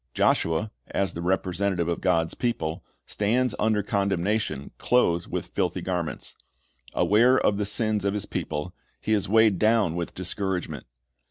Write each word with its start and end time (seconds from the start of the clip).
Joshua, 0.15 0.71
as 0.87 1.13
the 1.13 1.21
represent 1.21 1.77
ative 1.79 1.87
of 1.87 2.01
God's 2.01 2.33
people, 2.33 2.83
stands 3.05 3.53
under 3.59 3.83
condemnation, 3.83 4.71
clothed 4.79 5.27
with 5.27 5.49
filthy 5.49 5.81
garments. 5.83 6.33
Aware 6.95 7.39
of 7.39 7.57
the 7.57 7.67
sins 7.67 8.03
of 8.03 8.15
his 8.15 8.25
people, 8.25 8.73
he 8.99 9.13
is 9.13 9.29
weighed 9.29 9.59
down 9.59 9.93
with 9.95 10.15
discouragement. 10.15 10.87